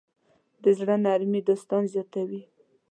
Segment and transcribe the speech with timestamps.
[0.63, 2.41] د زړۀ نرمي دوستان زیاتوي.